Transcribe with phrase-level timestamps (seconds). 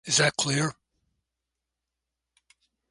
[0.05, 0.73] Is that clear?